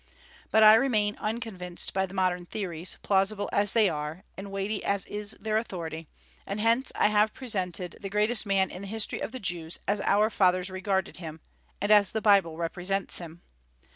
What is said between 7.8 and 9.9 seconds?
the greatest man in the history of the Jews